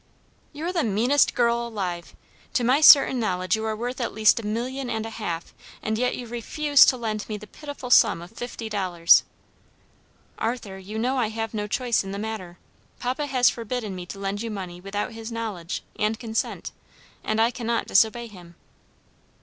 "You're 0.51 0.73
the 0.73 0.83
meanest 0.83 1.35
girl 1.35 1.67
alive! 1.67 2.15
To 2.53 2.63
my 2.63 2.81
certain 2.81 3.19
knowledge 3.19 3.55
you 3.55 3.63
are 3.65 3.75
worth 3.75 4.01
at 4.01 4.15
least 4.15 4.39
a 4.39 4.43
million 4.43 4.89
and 4.89 5.05
a 5.05 5.11
half, 5.11 5.53
and 5.83 5.95
yet 5.95 6.15
you 6.17 6.25
refuse 6.25 6.85
to 6.87 6.97
lend 6.97 7.29
me 7.29 7.37
the 7.37 7.45
pitiful 7.45 7.91
sum 7.91 8.19
of 8.19 8.31
fifty 8.31 8.67
dollars." 8.67 9.21
"Arthur, 10.39 10.79
you 10.79 10.97
know 10.97 11.17
I 11.17 11.27
have 11.27 11.53
no 11.53 11.67
choice 11.67 12.03
in 12.03 12.13
the 12.13 12.17
matter. 12.17 12.57
Papa 12.97 13.27
has 13.27 13.51
forbidden 13.51 13.93
me 13.93 14.07
to 14.07 14.17
lend 14.17 14.41
you 14.41 14.49
money 14.49 14.81
without 14.81 15.11
his 15.11 15.31
knowledge 15.31 15.83
and 15.99 16.19
consent, 16.19 16.71
and 17.23 17.39
I 17.39 17.51
cannot 17.51 17.85
disobey 17.85 18.25
him." 18.25 18.55